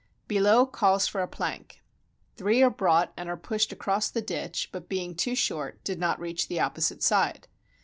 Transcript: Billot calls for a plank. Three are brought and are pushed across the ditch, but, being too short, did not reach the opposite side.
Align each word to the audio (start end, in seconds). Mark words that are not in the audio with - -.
Billot 0.27 0.71
calls 0.71 1.05
for 1.05 1.21
a 1.21 1.27
plank. 1.27 1.83
Three 2.35 2.63
are 2.63 2.71
brought 2.71 3.13
and 3.15 3.29
are 3.29 3.37
pushed 3.37 3.71
across 3.71 4.09
the 4.09 4.19
ditch, 4.19 4.69
but, 4.71 4.89
being 4.89 5.13
too 5.13 5.35
short, 5.35 5.83
did 5.83 5.99
not 5.99 6.19
reach 6.19 6.47
the 6.47 6.59
opposite 6.59 7.03
side. 7.03 7.47